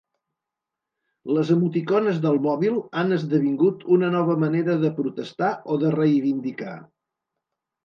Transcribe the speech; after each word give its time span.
Les 1.37 1.51
emoticones 1.55 2.21
del 2.23 2.39
mòbil 2.45 2.79
han 3.03 3.13
esdevingut 3.19 3.85
una 3.97 4.11
nova 4.17 4.39
manera 4.47 4.79
de 4.87 4.93
protestar 5.03 5.53
o 5.77 5.81
de 5.87 5.95
reivindicar. 6.01 6.77